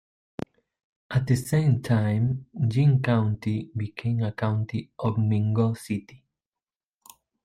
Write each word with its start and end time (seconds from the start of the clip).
At 1.11 1.27
the 1.27 1.35
same 1.35 1.83
time, 1.83 2.47
Yin 2.59 3.03
county 3.03 3.69
became 3.77 4.23
a 4.23 4.31
county 4.31 4.89
of 4.97 5.17
Ningbo 5.17 5.77
city. 5.77 6.23